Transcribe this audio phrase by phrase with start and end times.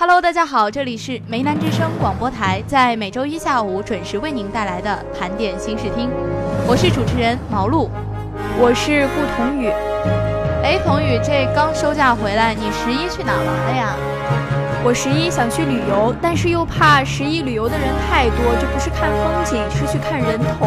[0.00, 6.08] Hello，大家好，这里是梅南之声广播台，在每周一下午准时为您带来的盘点新视听，
[6.66, 7.90] 我是主持人毛露，
[8.58, 9.68] 我是顾童宇。
[10.64, 13.94] 哎，童宇，这刚休假回来，你十一去哪玩了呀？
[14.82, 20.66] 我十一想去旅游，但是又怕十一旅游的人太多，就不是看风景，是去看人头，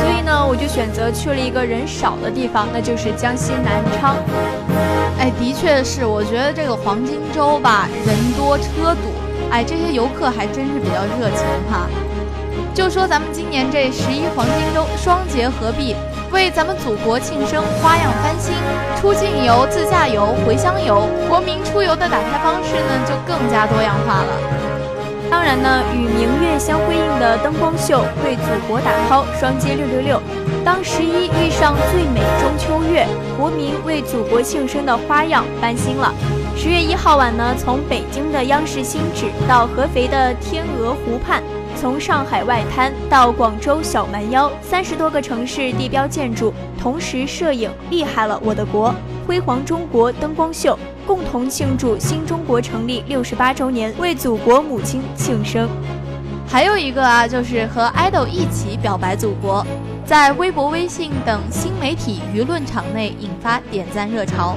[0.00, 4.16] 所以呢，我就选择去了一个人少的地方，那就是江西南昌。
[5.20, 9.12] 哎，的确是，我觉得这个黄金周吧，人多车堵，
[9.50, 11.86] 哎，这些游客还真是比较热情哈。
[12.72, 15.94] 就说咱们今年这十一黄金周双节合璧，
[16.32, 18.54] 为咱们祖国庆生花样翻新，
[18.98, 24.32] 出境游、自驾游、回乡游，国民出游的打开方式呢就更加多样化了。
[25.30, 30.22] 当然呢，与明月相辉映的灯光秀，为祖国打 call 双击六六六。
[30.64, 33.06] 当十一遇上最美中秋月，
[33.38, 36.12] 国民为祖国庆生的花样翻新了。
[36.56, 41.42] 十月一号晚呢，从北京的央视新址到合肥的天鹅湖畔，
[41.80, 48.94] 从上海外滩到广州小蛮腰，三十多个城市地标建筑同时摄影，厉害了我的国！
[49.26, 55.68] 辉煌中国灯光秀，共同庆祝新中国成立六十八周年，为祖国母亲庆生。
[56.46, 59.64] 还有一个啊，就是和爱豆一起表白祖国，
[60.10, 64.56] 在微博、微信等新媒体舆论场内引发点赞热潮。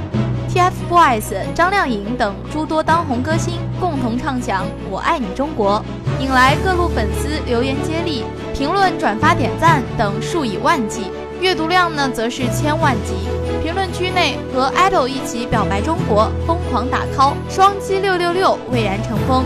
[0.50, 5.80] TFBOYS、张靓颖等诸多当红歌星共同唱响“我爱你中国”，
[6.20, 13.14] 引来各路粉丝留言接力、评论、转发、点赞等数以万计，阅读量呢则是千万级。
[13.62, 19.45] 评论区内和爱豆一起表白中国，疯狂打 call，双击六六六蔚然成风。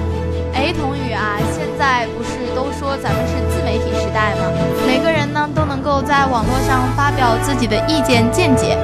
[0.54, 4.50] 哎，童宇啊，现在不是都说咱们是自媒体时代嘛？
[4.88, 8.76] 每个人呢都能够在网络上发表自己的意见见解。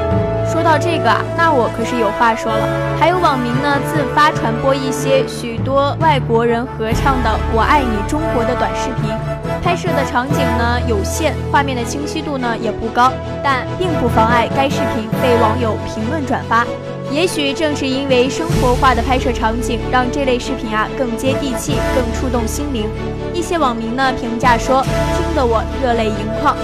[0.45, 2.67] 说到这个啊，那我可是有话说了。
[2.99, 9.09] 还有网民呢自发传播一些许多外国人合唱的《我爱你中国》的短视频，
[9.63, 13.11] 拍摄的场景呢有限，画面的清晰度呢也不高，
[13.43, 16.62] 但并不妨碍该视频被网友评论转发。
[17.13, 22.89] 也许正是因为生活化的拍摄场景，让这类视频啊更接地气，更触动心灵。
[23.35, 26.57] 一些网民呢评价说，听得我热泪盈眶。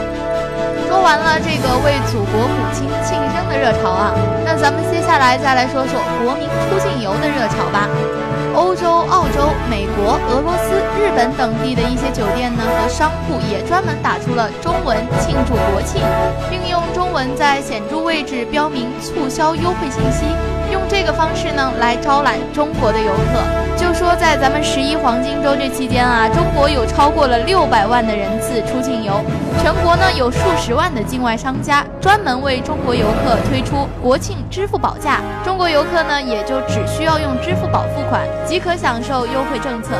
[0.87, 4.11] 说完了这个为祖国母亲庆生的热潮啊，
[4.43, 7.87] 那咱们接下来再来说说国民出境游的热潮吧。
[10.15, 16.01] 俄罗斯、日本等地的一些酒店呢和商铺也专门打出了中文庆祝国庆，
[16.49, 20.25] 并用中文在显著位置标明促销优惠信息，
[20.71, 23.41] 用这个方式呢来招揽中国的游客。
[23.77, 29.23] 就说在咱们十一黄金周这期间啊，中国有超过了六百万的人次出境游，
[29.61, 39.95] 全国呢有数十万的境外商家专门为中国游客推出国庆支付宝价，中国游客呢也就只需要用支付宝付款即可享受优惠政策。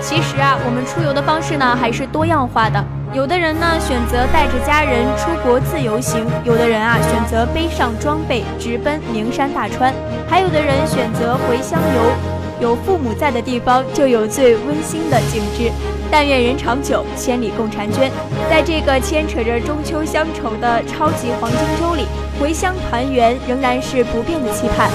[0.00, 2.82] 其实啊，我们出游的方式呢还是多样化的。
[3.14, 9.92] 有的人呢选择带着家人出国自由行，有的人啊选择背上装备直奔名山大川，
[10.26, 12.66] 还有的人选择回乡游。
[12.66, 15.70] 有父母在的地方，就有最温馨的景致。
[16.10, 18.10] 但愿人长久，千里共婵娟。
[18.48, 22.06] 在这个牵扯着中秋乡愁的超级黄金周里，
[22.40, 24.90] 回乡团圆仍然是不变的期盼。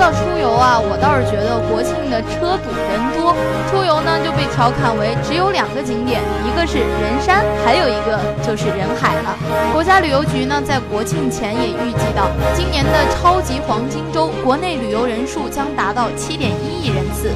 [0.00, 3.36] 说到出游啊，我倒是觉得国庆的车堵人多，
[3.68, 9.36] 出游呢就被调侃为只有两个景点，一个是人山，还有一个就是人海了。
[9.74, 17.30] 国家旅游局呢在国庆前也预计到，今年的超级黄金周国内旅游人数将达到七点一亿人次。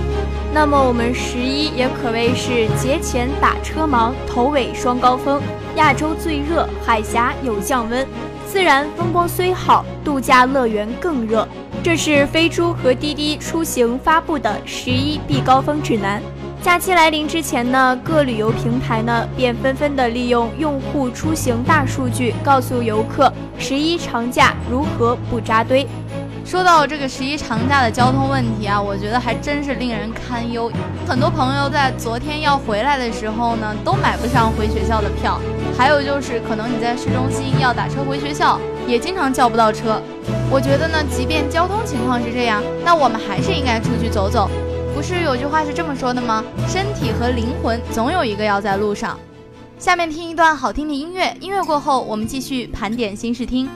[0.50, 5.38] 那么我们十一也可谓是节前打车忙，头尾双高峰，
[5.76, 8.06] 亚洲最热，海峡有降温，
[8.46, 11.46] 自然风光虽好，度假乐园更热。
[11.84, 16.22] 这是飞猪和滴滴出行发布的十一避高峰指南。
[16.62, 25.86] 假期来临之前呢，各旅游平台呢便纷纷的利用用户出行大数据，告诉游客十一长假如何不扎堆。
[26.42, 30.72] 说到这个十一长假的交通问题啊，我觉得还真是令人堪忧。
[31.06, 35.38] 很多朋友在昨天要回来的时候呢，都买不上回学校的票。
[35.76, 40.00] 还有就是，可能你在市中心要打车回学校，也经常叫不到车。
[40.50, 44.48] 我觉得呢，即便交通情况是这样，那我们还是应该出去走走。
[44.94, 46.44] 不是有句话是这么说的吗？
[46.68, 49.18] 身体和灵魂总有一个要在路上。
[49.78, 53.68] 下面听一段好听的音乐，音乐过后我们继续盘点新视听。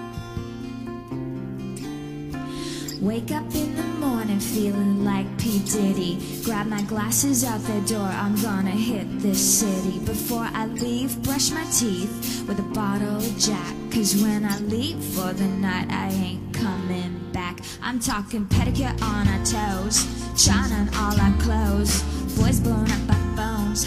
[3.02, 5.60] Wake up in the morning feeling like P.
[5.60, 6.18] Diddy.
[6.44, 10.00] Grab my glasses out the door, I'm gonna hit this city.
[10.04, 13.74] Before I leave, brush my teeth with a bottle of Jack.
[13.92, 16.47] Cause when I leave for the night, I ain't
[16.88, 17.60] coming back.
[17.82, 20.06] I'm talking pedicure on our toes,
[20.42, 22.02] trying on all our clothes.
[22.38, 23.84] Boys blowing up our phones.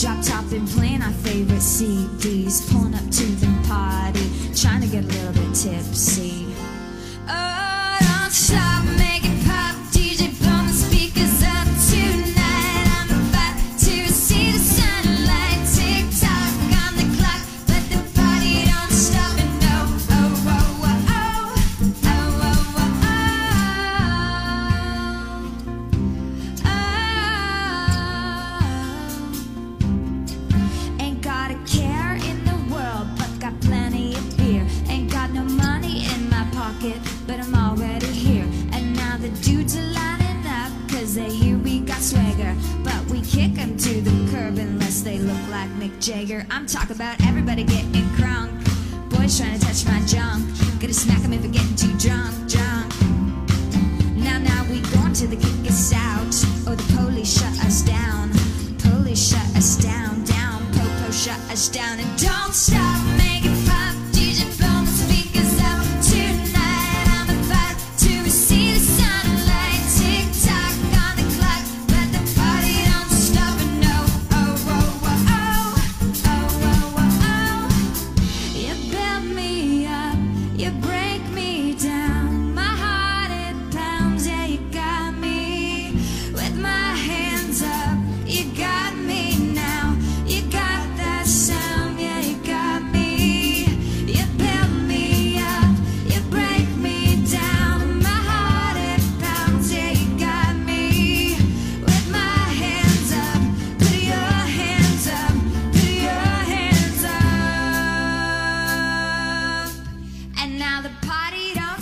[0.00, 5.04] Drop top and playing our favorite CDs, pulling up to the party, trying to get
[5.04, 6.46] a little bit tipsy.
[7.28, 8.77] Oh, don't stop,
[46.58, 47.27] I'm talking about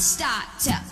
[0.07, 0.86] start to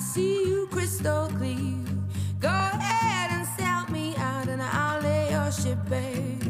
[0.00, 1.84] see you crystal clear.
[2.40, 6.49] Go ahead and sell me out, and I'll lay your ship bare.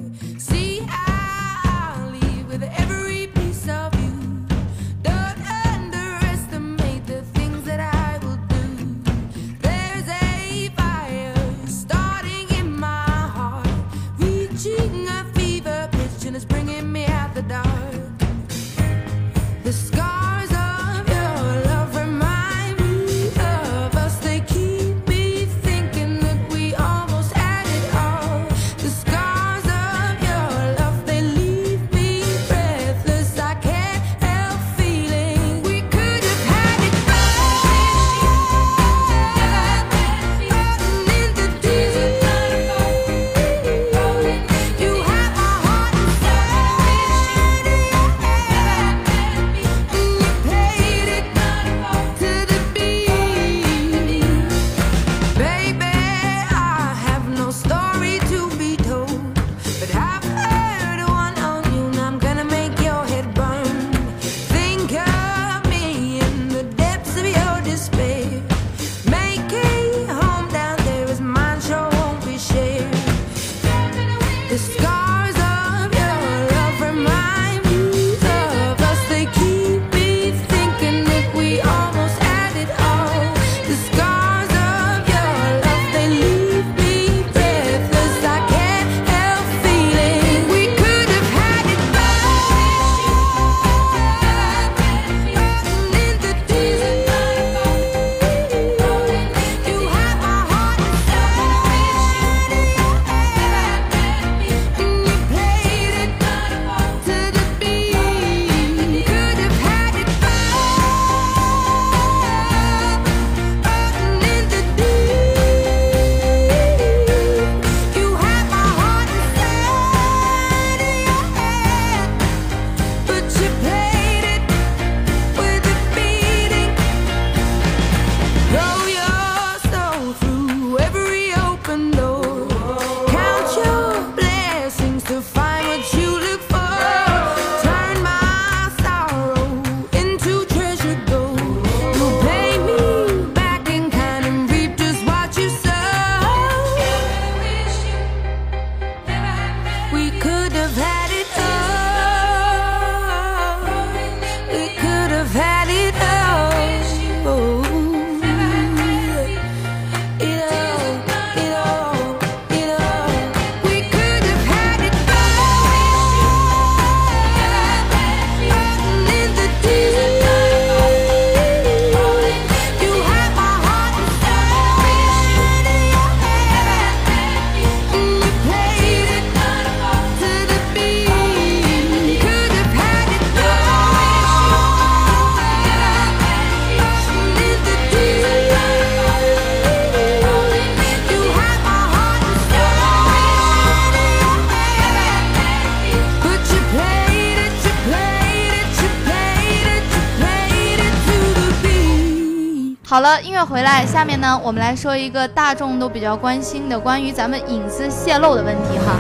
[202.91, 208.97] 好了，音乐回来，下面呢，我们来说一个大众都比较关心的关于咱们隐私泄露的问题哈。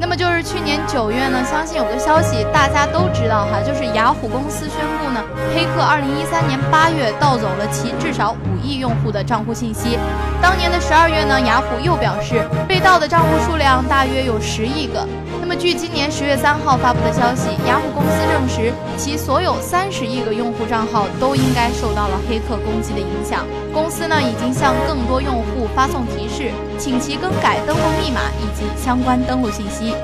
[0.00, 5.22] 那么就是去年九月呢，相信有个消息大家都知道哈，就是雅虎公司宣布呢，
[5.54, 9.96] 黑客二零一三年八月盗走了其至少五亿用户的账户信息。
[10.42, 15.06] 当年的十二月呢，雅虎又表示被盗的账户数量大约有十亿个。
[15.40, 23.44] 那么据今年十月三号发布的消息，雅虎公司证实其所有三十亿个用户账号都应该受到了黑客攻击的影响。
[23.72, 29.94] 公司呢已经向更多用户发送提示，请其更改登录密码以及相关登录信息。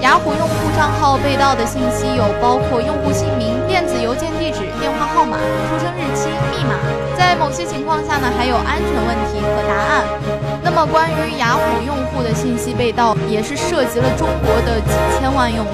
[0.00, 6.78] 雅虎用户账号被盗的信息有包括用户姓名、电子邮件地址、电话号码、出生日期、密码，
[7.48, 10.04] 某些情况下呢，还有安全问题和答案。
[10.62, 15.72] 那么，关于雅虎用户的信息被盗，也是涉及了中国的几千万用户。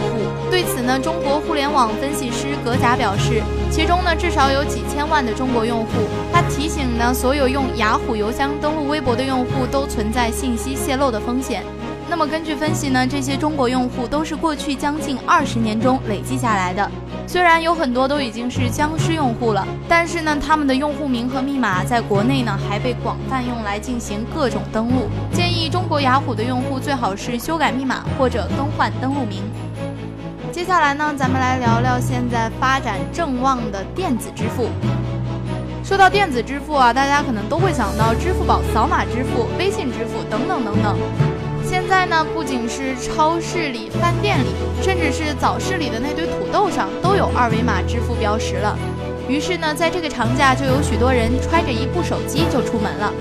[0.52, 5.88] 对此呢，中国互联网分析师葛甲表示，其中呢至少有几千万的中国用户。
[6.32, 11.64] 他提醒呢，所有用雅虎邮箱登录微博的用户都存在信息泄露的风险。
[12.08, 16.88] 那么根据分析呢，这些中国用户都是过去将近二十年中累计下来的。
[17.26, 25.08] 虽然有很多都已经是僵尸用户了，但是呢，他们的用户名和密码在国内呢还被广泛用来进行各种登录。
[25.32, 29.42] 建议中国雅虎的用户最好是修改密码或者更换登录名。
[30.52, 34.68] 接下来呢，咱们来聊聊现在发展正旺的电子支付。
[35.82, 40.96] 说到电子支付啊，大家可能都会想到支付宝扫码支付、微信支付等等等等。
[41.74, 48.78] 现在呢，不仅是超市里、饭店里，甚至是早市里的那堆土豆上都有二维码支付标识了。
[49.28, 53.12] 于是呢，在这个长假，就有许多人揣着一部手机就出门了。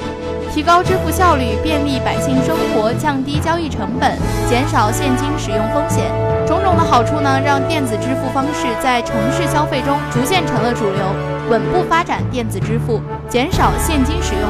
[0.53, 4.15] 提高支付效率，便利百姓生活，降低交易成本，
[4.48, 6.05] 减少现金使用风险，
[6.45, 11.01] 种种的好处呢，让电子支付方式在城市消费中逐渐成了主流。
[11.50, 14.48] 稳步发展电子支付，减少现金使用。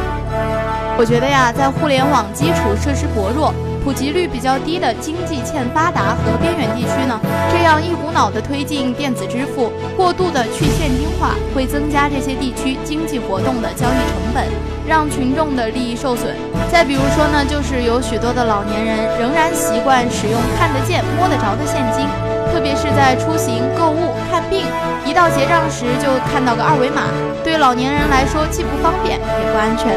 [0.97, 3.53] 我觉得呀，在互联网基础设施薄弱。
[3.83, 7.19] 普及率比较低的经济欠发达和边远地区呢，
[7.51, 14.47] 这样一股脑的推进电子支付，过度的去现金化，会增加这些地区经济活动的交易成本，
[14.87, 16.33] 让群众的利益受损。
[16.71, 22.07] 再比如说呢，就是有许多的老年人仍然习惯使用看得见、摸得着的现金，
[22.53, 24.63] 特别是在出行、购物、看病，
[25.05, 27.03] 一到结账时就看到个二维码，
[27.43, 29.91] 对老年人来说既不方便也不安全。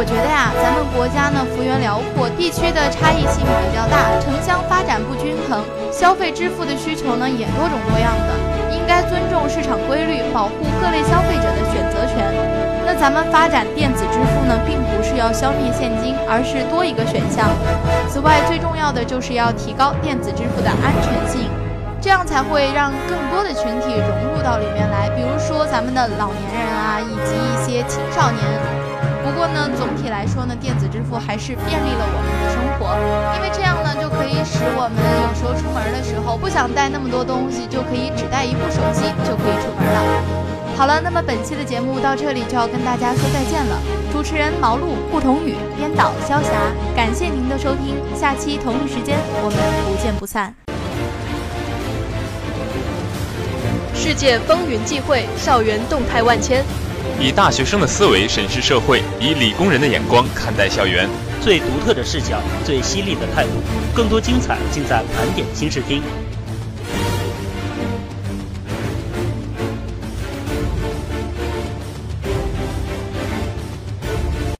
[0.00, 12.24] 我觉得呀，咱们国家呢幅员辽阔，地区的差异性比较大，城乡发展不均衡，消费支付的需求呢也多种多样的，应该尊重市场规律，保护各类消费者的选择权。
[12.86, 17.48] 那咱们发展电子支付呢，并不是要消灭现金，而是多一个选项。
[18.08, 21.50] 此外，最重要的就是要提高电子支付的安全性，
[22.00, 28.87] 这样才会让更多的群体融入到里面来，比如说咱们的老年人啊，以及一些青少年。
[29.28, 32.96] 不过呢，总体来说呢，电子支付还是便利了我们的生活，
[33.36, 40.00] 因为这样呢，就可以使我们有时候出门的时候不想带那么多东西，就可以只带一部手机就可以出门了。
[40.78, 43.76] 好了，那么本期的节目到这里就要跟大家说再见了。
[44.10, 46.48] 主持人毛路、顾同宇，编导萧霞，
[46.96, 50.54] 感谢您的收听，下期同一时间我们不见不散。
[53.92, 56.64] 世界风云际会，校园动态万千。
[57.20, 61.08] 以大学生的思维审视社会，以理工人的眼光看待校园，
[61.40, 63.50] 最独特的视角，最犀利的态度，
[63.92, 66.00] 更多精彩尽在盘点新视听。